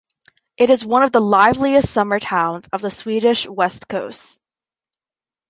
[0.57, 4.39] It is one of the liveliest "summer towns" of the Swedish west coast.